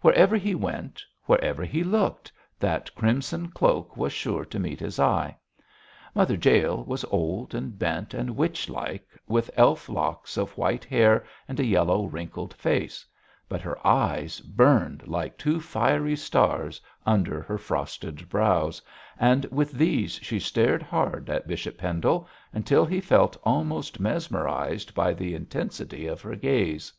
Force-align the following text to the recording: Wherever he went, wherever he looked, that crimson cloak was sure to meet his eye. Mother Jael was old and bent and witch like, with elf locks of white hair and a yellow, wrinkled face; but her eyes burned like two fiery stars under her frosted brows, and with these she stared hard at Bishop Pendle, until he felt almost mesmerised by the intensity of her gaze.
Wherever 0.00 0.36
he 0.38 0.54
went, 0.54 1.04
wherever 1.24 1.62
he 1.62 1.84
looked, 1.84 2.32
that 2.58 2.94
crimson 2.94 3.48
cloak 3.48 3.94
was 3.94 4.10
sure 4.10 4.46
to 4.46 4.58
meet 4.58 4.80
his 4.80 4.98
eye. 4.98 5.36
Mother 6.14 6.32
Jael 6.42 6.82
was 6.84 7.04
old 7.10 7.54
and 7.54 7.78
bent 7.78 8.14
and 8.14 8.38
witch 8.38 8.70
like, 8.70 9.06
with 9.28 9.50
elf 9.54 9.90
locks 9.90 10.38
of 10.38 10.56
white 10.56 10.86
hair 10.86 11.24
and 11.46 11.60
a 11.60 11.64
yellow, 11.66 12.06
wrinkled 12.06 12.54
face; 12.54 13.04
but 13.50 13.60
her 13.60 13.76
eyes 13.86 14.40
burned 14.40 15.06
like 15.08 15.36
two 15.36 15.60
fiery 15.60 16.16
stars 16.16 16.80
under 17.04 17.42
her 17.42 17.58
frosted 17.58 18.30
brows, 18.30 18.80
and 19.20 19.44
with 19.52 19.72
these 19.72 20.12
she 20.22 20.38
stared 20.40 20.82
hard 20.82 21.28
at 21.28 21.46
Bishop 21.46 21.76
Pendle, 21.76 22.26
until 22.50 22.86
he 22.86 22.98
felt 22.98 23.36
almost 23.44 24.00
mesmerised 24.00 24.94
by 24.94 25.12
the 25.12 25.34
intensity 25.34 26.06
of 26.06 26.22
her 26.22 26.34
gaze. 26.34 26.94